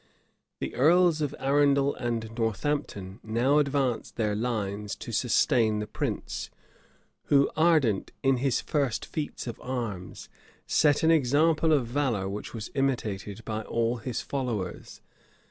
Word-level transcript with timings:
The 0.57 0.73
earls 0.73 1.21
of 1.21 1.35
Arundel 1.37 1.93
and 1.93 2.35
Northampton 2.35 3.19
now 3.21 3.59
advanced 3.59 4.15
their 4.15 4.33
line 4.35 4.87
to 4.87 5.11
sustain 5.11 5.77
the 5.77 5.85
prince, 5.85 6.49
who, 7.25 7.51
ardent 7.55 8.11
in 8.23 8.37
his 8.37 8.61
first 8.61 9.05
feats 9.05 9.45
of 9.45 9.61
arms, 9.61 10.27
set 10.65 11.03
an 11.03 11.11
example 11.11 11.71
of 11.71 11.85
valor 11.85 12.27
which 12.27 12.51
was 12.51 12.71
imitated 12.73 13.45
by 13.45 13.61
all 13.61 13.97
his 13.97 14.21
followers. 14.21 15.01